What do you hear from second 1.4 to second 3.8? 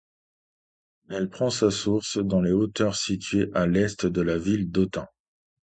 sa source dans les hauteurs situées à